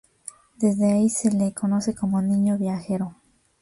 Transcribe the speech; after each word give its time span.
Desde 0.57 0.93
ahí 0.93 1.09
se 1.09 1.29
lo 1.31 1.53
conoce 1.53 1.93
como 1.93 2.23
Niño 2.23 2.57
Viajero. 2.57 3.15